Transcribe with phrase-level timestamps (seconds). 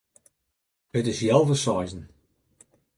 [0.97, 2.03] It is healwei seizen.